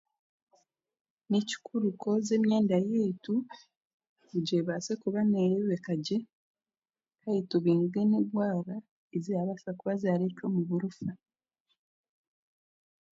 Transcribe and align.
Ni 1.29 1.39
kikuru 1.49 1.87
kwoza 1.99 2.31
emyenda 2.37 2.75
yaitu 2.91 3.33
kugira 4.29 4.59
ebaase 4.61 4.93
kuba 5.01 5.21
n'ereebeka 5.25 5.93
gye 6.05 6.19
kandi 7.21 7.41
tubinge 7.49 8.01
n'engwara 8.05 8.75
ezirabaasa 9.15 9.69
kuba 9.77 9.93
zirareetwa 10.01 10.43
omu 10.49 10.61
burofa. 10.67 11.11